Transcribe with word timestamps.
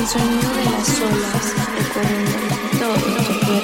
El 0.00 0.06
sonido 0.06 0.50
de 0.54 0.64
las 0.64 0.98
olas 0.98 1.54
recorriendo 1.76 2.38
todo 2.78 2.94
tu 2.94 3.46
cuerpo. 3.46 3.59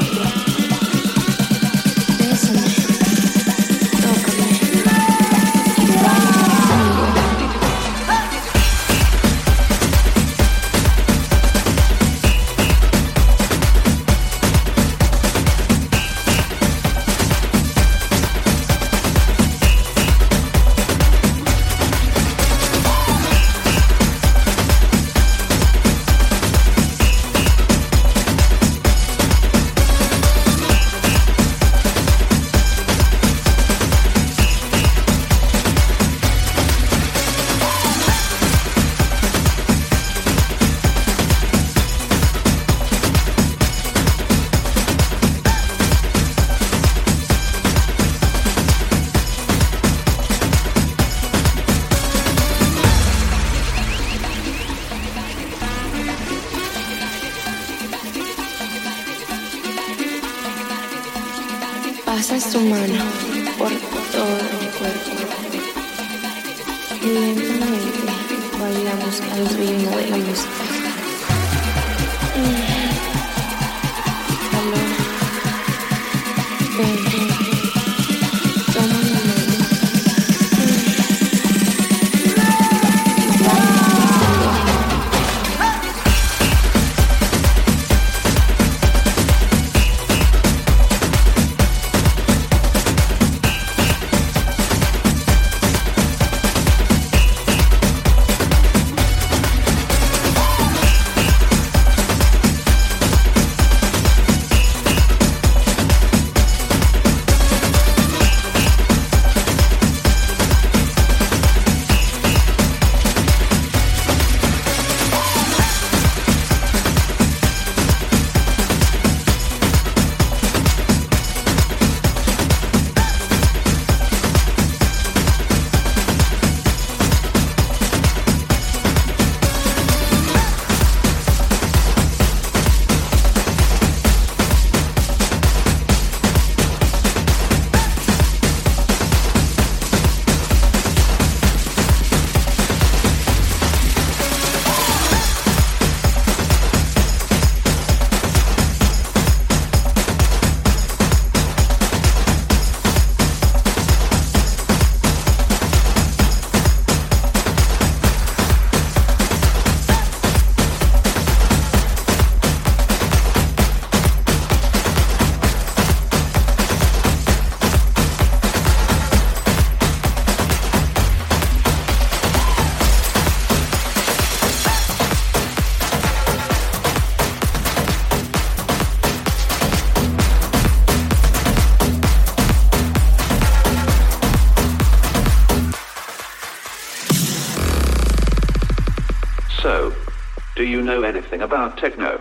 something 191.38 191.42
about 191.42 191.77
techno. 191.77 192.16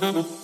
Mm-hmm. 0.00 0.39